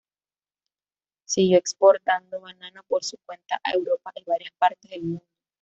Siguió 1.25 1.59
exportando 1.59 2.41
banano 2.41 2.81
por 2.87 3.03
su 3.03 3.17
cuenta 3.17 3.61
a 3.63 3.69
Europa 3.73 4.11
y 4.15 4.23
varias 4.23 4.51
partes 4.57 4.89
del 4.89 5.03
mundo. 5.03 5.23